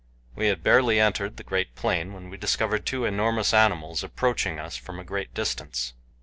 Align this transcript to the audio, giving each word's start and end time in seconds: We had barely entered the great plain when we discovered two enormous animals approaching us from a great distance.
We 0.35 0.47
had 0.47 0.63
barely 0.63 0.99
entered 0.99 1.37
the 1.37 1.43
great 1.43 1.75
plain 1.75 2.11
when 2.11 2.31
we 2.31 2.37
discovered 2.37 2.87
two 2.87 3.05
enormous 3.05 3.53
animals 3.53 4.03
approaching 4.03 4.59
us 4.59 4.75
from 4.75 4.99
a 4.99 5.03
great 5.03 5.31
distance. 5.35 5.93